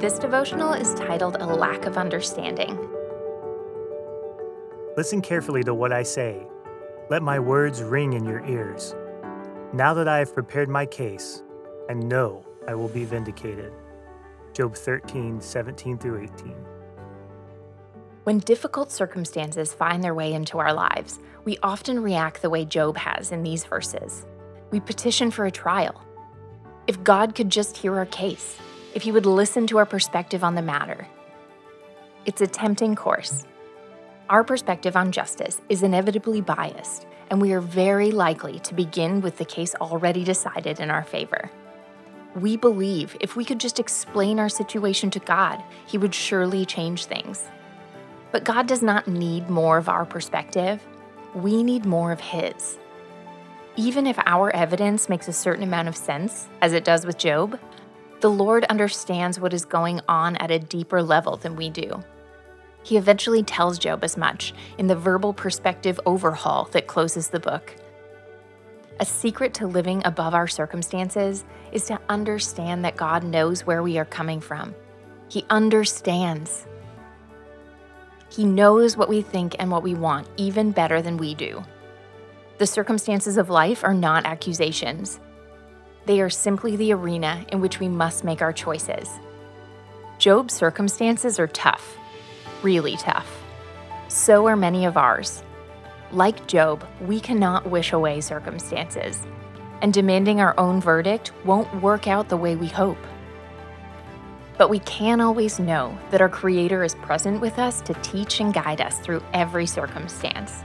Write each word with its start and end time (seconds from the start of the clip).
This 0.00 0.18
devotional 0.18 0.72
is 0.72 0.94
titled 0.94 1.36
A 1.40 1.44
Lack 1.44 1.84
of 1.84 1.98
Understanding. 1.98 2.74
Listen 4.96 5.20
carefully 5.20 5.62
to 5.64 5.74
what 5.74 5.92
I 5.92 6.04
say. 6.04 6.46
Let 7.10 7.22
my 7.22 7.38
words 7.38 7.82
ring 7.82 8.14
in 8.14 8.24
your 8.24 8.42
ears. 8.46 8.94
Now 9.74 9.92
that 9.92 10.08
I 10.08 10.16
have 10.16 10.32
prepared 10.32 10.70
my 10.70 10.86
case, 10.86 11.42
I 11.90 11.92
know 11.92 12.46
I 12.66 12.74
will 12.74 12.88
be 12.88 13.04
vindicated. 13.04 13.74
Job 14.54 14.74
13, 14.74 15.38
17 15.38 15.98
through 15.98 16.22
18. 16.22 16.54
When 18.24 18.38
difficult 18.38 18.90
circumstances 18.90 19.74
find 19.74 20.02
their 20.02 20.14
way 20.14 20.32
into 20.32 20.58
our 20.60 20.72
lives, 20.72 21.18
we 21.44 21.58
often 21.62 22.02
react 22.02 22.40
the 22.40 22.48
way 22.48 22.64
Job 22.64 22.96
has 22.96 23.32
in 23.32 23.42
these 23.42 23.66
verses. 23.66 24.24
We 24.70 24.80
petition 24.80 25.30
for 25.30 25.44
a 25.44 25.50
trial. 25.50 26.02
If 26.86 27.04
God 27.04 27.34
could 27.34 27.50
just 27.50 27.76
hear 27.76 27.96
our 27.96 28.06
case, 28.06 28.56
if 28.94 29.06
you 29.06 29.12
would 29.12 29.26
listen 29.26 29.66
to 29.68 29.78
our 29.78 29.86
perspective 29.86 30.42
on 30.42 30.54
the 30.54 30.62
matter. 30.62 31.06
It's 32.26 32.40
a 32.40 32.46
tempting 32.46 32.96
course. 32.96 33.46
Our 34.28 34.44
perspective 34.44 34.96
on 34.96 35.12
justice 35.12 35.60
is 35.68 35.82
inevitably 35.82 36.40
biased, 36.40 37.06
and 37.30 37.40
we 37.40 37.52
are 37.52 37.60
very 37.60 38.10
likely 38.10 38.58
to 38.60 38.74
begin 38.74 39.20
with 39.20 39.38
the 39.38 39.44
case 39.44 39.74
already 39.76 40.24
decided 40.24 40.80
in 40.80 40.90
our 40.90 41.04
favor. 41.04 41.50
We 42.34 42.56
believe 42.56 43.16
if 43.20 43.36
we 43.36 43.44
could 43.44 43.58
just 43.58 43.80
explain 43.80 44.38
our 44.38 44.48
situation 44.48 45.10
to 45.12 45.18
God, 45.20 45.62
He 45.86 45.98
would 45.98 46.14
surely 46.14 46.64
change 46.64 47.06
things. 47.06 47.48
But 48.32 48.44
God 48.44 48.66
does 48.68 48.82
not 48.82 49.08
need 49.08 49.50
more 49.50 49.78
of 49.78 49.88
our 49.88 50.04
perspective, 50.04 50.80
we 51.34 51.62
need 51.62 51.84
more 51.84 52.12
of 52.12 52.20
His. 52.20 52.78
Even 53.76 54.06
if 54.06 54.18
our 54.26 54.54
evidence 54.54 55.08
makes 55.08 55.28
a 55.28 55.32
certain 55.32 55.62
amount 55.62 55.88
of 55.88 55.96
sense, 55.96 56.48
as 56.60 56.72
it 56.72 56.84
does 56.84 57.06
with 57.06 57.18
Job, 57.18 57.58
the 58.20 58.30
Lord 58.30 58.64
understands 58.64 59.40
what 59.40 59.54
is 59.54 59.64
going 59.64 60.00
on 60.08 60.36
at 60.36 60.50
a 60.50 60.58
deeper 60.58 61.02
level 61.02 61.36
than 61.36 61.56
we 61.56 61.70
do. 61.70 62.02
He 62.82 62.96
eventually 62.96 63.42
tells 63.42 63.78
Job 63.78 64.04
as 64.04 64.16
much 64.16 64.54
in 64.78 64.86
the 64.86 64.96
verbal 64.96 65.32
perspective 65.32 66.00
overhaul 66.06 66.64
that 66.72 66.86
closes 66.86 67.28
the 67.28 67.40
book. 67.40 67.74
A 69.00 69.04
secret 69.04 69.54
to 69.54 69.66
living 69.66 70.02
above 70.04 70.34
our 70.34 70.46
circumstances 70.46 71.44
is 71.72 71.86
to 71.86 71.98
understand 72.08 72.84
that 72.84 72.96
God 72.96 73.24
knows 73.24 73.66
where 73.66 73.82
we 73.82 73.98
are 73.98 74.04
coming 74.04 74.40
from. 74.40 74.74
He 75.30 75.44
understands. 75.48 76.66
He 78.30 78.44
knows 78.44 78.96
what 78.96 79.08
we 79.08 79.22
think 79.22 79.56
and 79.58 79.70
what 79.70 79.82
we 79.82 79.94
want 79.94 80.28
even 80.36 80.70
better 80.70 81.00
than 81.00 81.16
we 81.16 81.34
do. 81.34 81.62
The 82.58 82.66
circumstances 82.66 83.38
of 83.38 83.48
life 83.48 83.82
are 83.84 83.94
not 83.94 84.26
accusations. 84.26 85.18
They 86.10 86.20
are 86.20 86.28
simply 86.28 86.74
the 86.74 86.92
arena 86.92 87.46
in 87.52 87.60
which 87.60 87.78
we 87.78 87.86
must 87.86 88.24
make 88.24 88.42
our 88.42 88.52
choices. 88.52 89.08
Job's 90.18 90.52
circumstances 90.52 91.38
are 91.38 91.46
tough, 91.46 91.96
really 92.62 92.96
tough. 92.96 93.30
So 94.08 94.48
are 94.48 94.56
many 94.56 94.86
of 94.86 94.96
ours. 94.96 95.44
Like 96.10 96.48
Job, 96.48 96.84
we 97.00 97.20
cannot 97.20 97.70
wish 97.70 97.92
away 97.92 98.20
circumstances, 98.22 99.22
and 99.82 99.92
demanding 99.92 100.40
our 100.40 100.58
own 100.58 100.80
verdict 100.80 101.30
won't 101.44 101.72
work 101.80 102.08
out 102.08 102.28
the 102.28 102.36
way 102.36 102.56
we 102.56 102.66
hope. 102.66 102.98
But 104.58 104.68
we 104.68 104.80
can 104.80 105.20
always 105.20 105.60
know 105.60 105.96
that 106.10 106.20
our 106.20 106.28
Creator 106.28 106.82
is 106.82 106.96
present 106.96 107.40
with 107.40 107.56
us 107.60 107.80
to 107.82 107.94
teach 108.02 108.40
and 108.40 108.52
guide 108.52 108.80
us 108.80 108.98
through 108.98 109.22
every 109.32 109.64
circumstance. 109.64 110.64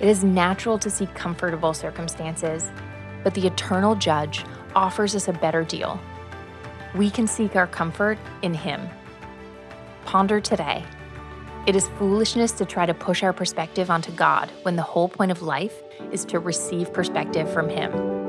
It 0.00 0.08
is 0.08 0.24
natural 0.24 0.78
to 0.78 0.88
seek 0.88 1.14
comfortable 1.14 1.74
circumstances, 1.74 2.72
but 3.22 3.34
the 3.34 3.46
eternal 3.46 3.94
judge 3.94 4.42
offers 4.74 5.14
us 5.14 5.28
a 5.28 5.32
better 5.32 5.64
deal. 5.64 6.00
We 6.94 7.10
can 7.10 7.26
seek 7.26 7.56
our 7.56 7.66
comfort 7.66 8.18
in 8.42 8.54
Him. 8.54 8.88
Ponder 10.04 10.40
today. 10.40 10.84
It 11.66 11.76
is 11.76 11.88
foolishness 11.98 12.52
to 12.52 12.64
try 12.64 12.86
to 12.86 12.94
push 12.94 13.22
our 13.22 13.32
perspective 13.32 13.90
onto 13.90 14.12
God 14.12 14.50
when 14.62 14.76
the 14.76 14.82
whole 14.82 15.08
point 15.08 15.30
of 15.30 15.42
life 15.42 15.74
is 16.10 16.24
to 16.26 16.38
receive 16.38 16.92
perspective 16.92 17.52
from 17.52 17.68
Him. 17.68 18.19